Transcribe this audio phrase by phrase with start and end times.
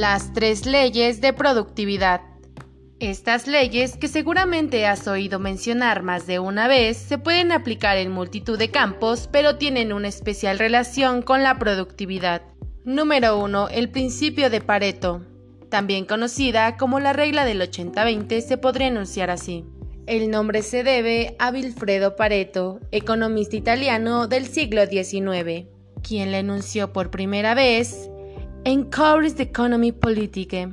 [0.00, 2.20] Las tres leyes de productividad.
[3.00, 8.12] Estas leyes, que seguramente has oído mencionar más de una vez, se pueden aplicar en
[8.12, 12.42] multitud de campos, pero tienen una especial relación con la productividad.
[12.84, 13.70] Número 1.
[13.70, 15.26] El principio de Pareto.
[15.68, 19.64] También conocida como la regla del 80-20, se podría enunciar así.
[20.06, 25.66] El nombre se debe a Vilfredo Pareto, economista italiano del siglo XIX,
[26.04, 28.08] quien la enunció por primera vez
[28.68, 30.68] en Course de Economy Politique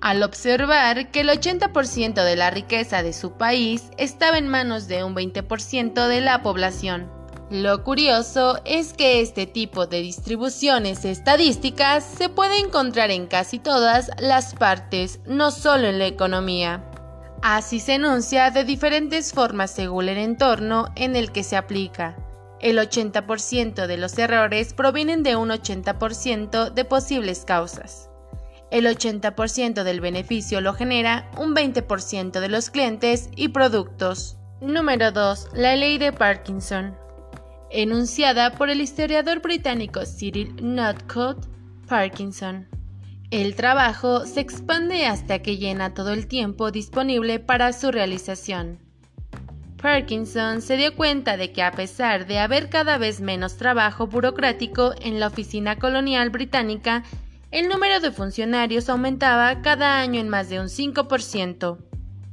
[0.00, 5.04] al observar que el 80% de la riqueza de su país estaba en manos de
[5.04, 7.10] un 20% de la población.
[7.50, 14.10] Lo curioso es que este tipo de distribuciones estadísticas se puede encontrar en casi todas
[14.18, 16.82] las partes, no solo en la economía.
[17.42, 22.16] Así se enuncia de diferentes formas según el entorno en el que se aplica.
[22.64, 28.08] El 80% de los errores provienen de un 80% de posibles causas.
[28.70, 34.38] El 80% del beneficio lo genera un 20% de los clientes y productos.
[34.62, 35.48] Número 2.
[35.52, 36.96] La ley de Parkinson.
[37.70, 41.46] Enunciada por el historiador británico Cyril Northcote
[41.86, 42.66] Parkinson.
[43.30, 48.83] El trabajo se expande hasta que llena todo el tiempo disponible para su realización.
[49.84, 54.94] Parkinson se dio cuenta de que a pesar de haber cada vez menos trabajo burocrático
[55.02, 57.02] en la oficina colonial británica,
[57.50, 61.76] el número de funcionarios aumentaba cada año en más de un 5%.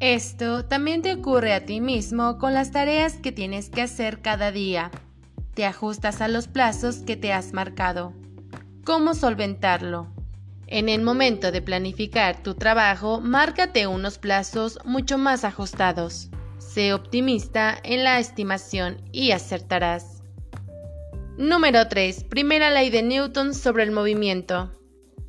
[0.00, 4.50] Esto también te ocurre a ti mismo con las tareas que tienes que hacer cada
[4.50, 4.90] día.
[5.52, 8.14] Te ajustas a los plazos que te has marcado.
[8.84, 10.08] ¿Cómo solventarlo?
[10.66, 16.30] En el momento de planificar tu trabajo, márcate unos plazos mucho más ajustados.
[16.74, 20.22] Sé optimista en la estimación y acertarás.
[21.38, 22.24] Número 3.
[22.24, 24.74] Primera ley de Newton sobre el movimiento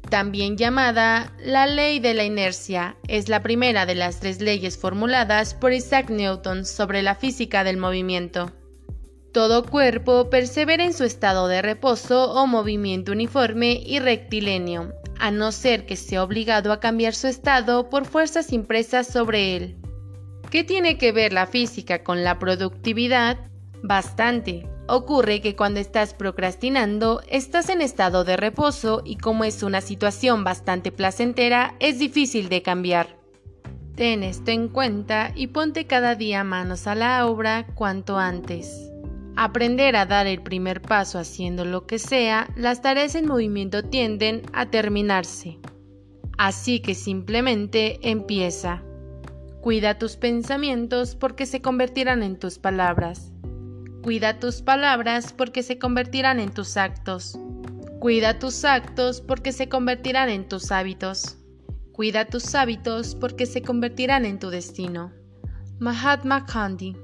[0.09, 5.53] también llamada la ley de la inercia, es la primera de las tres leyes formuladas
[5.53, 8.51] por Isaac Newton sobre la física del movimiento.
[9.33, 15.51] Todo cuerpo persevera en su estado de reposo o movimiento uniforme y rectilíneo, a no
[15.51, 19.84] ser que sea obligado a cambiar su estado por fuerzas impresas sobre él.
[20.49, 23.37] ¿Qué tiene que ver la física con la productividad?
[23.83, 29.81] Bastante, Ocurre que cuando estás procrastinando, estás en estado de reposo y como es una
[29.81, 33.17] situación bastante placentera, es difícil de cambiar.
[33.95, 38.91] Ten esto en cuenta y ponte cada día manos a la obra cuanto antes.
[39.35, 44.43] Aprender a dar el primer paso haciendo lo que sea, las tareas en movimiento tienden
[44.53, 45.57] a terminarse.
[46.37, 48.83] Así que simplemente empieza.
[49.65, 53.31] Cuida tus pensamientos porque se convertirán en tus palabras.
[54.03, 57.39] Cuida tus palabras porque se convertirán en tus actos.
[57.99, 61.39] Cuida tus actos porque se convertirán en tus hábitos.
[61.93, 65.11] Cuida tus hábitos porque se convertirán en tu destino.
[65.79, 66.95] Mahatma Gandhi